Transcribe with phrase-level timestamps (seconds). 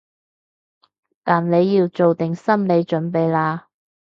[1.23, 3.65] 但你要做定心理準備喇